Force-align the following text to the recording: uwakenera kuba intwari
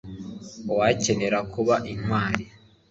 uwakenera 0.71 1.39
kuba 1.53 1.75
intwari 1.93 2.45